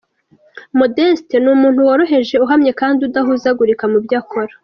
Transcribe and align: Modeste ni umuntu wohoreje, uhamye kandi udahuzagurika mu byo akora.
Modeste 0.79 1.35
ni 1.39 1.49
umuntu 1.55 1.85
wohoreje, 1.87 2.35
uhamye 2.45 2.71
kandi 2.81 2.99
udahuzagurika 3.07 3.83
mu 3.91 3.97
byo 4.05 4.15
akora. 4.21 4.53